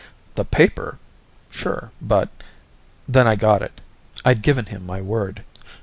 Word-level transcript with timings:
"The 0.33 0.45
paper? 0.45 0.97
Sure, 1.51 1.91
but" 2.01 2.29
Then 3.07 3.27
I 3.27 3.35
got 3.35 3.61
it. 3.61 3.81
I'd 4.25 4.41
given 4.41 4.65
him 4.65 4.83
my 4.83 4.99
word. 4.99 5.43